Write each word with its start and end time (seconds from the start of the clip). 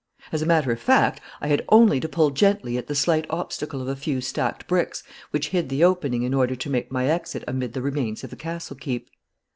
As 0.31 0.41
a 0.41 0.47
matter 0.47 0.71
of 0.71 0.79
fact, 0.79 1.21
I 1.41 1.47
had 1.49 1.63
only 1.69 1.99
to 1.99 2.09
pull 2.09 2.31
gently 2.31 2.75
at 2.75 2.87
the 2.87 2.95
slight 2.95 3.27
obstacle 3.29 3.83
of 3.83 3.87
a 3.87 3.95
few 3.95 4.19
stacked 4.19 4.65
bricks 4.65 5.03
which 5.29 5.49
hid 5.49 5.69
the 5.69 5.83
opening 5.83 6.23
in 6.23 6.33
order 6.33 6.55
to 6.55 6.69
make 6.71 6.91
my 6.91 7.05
exit 7.07 7.43
amid 7.47 7.73
the 7.73 7.83
remains 7.83 8.23
of 8.23 8.31
the 8.31 8.35
castle 8.35 8.75
keep. 8.77 9.11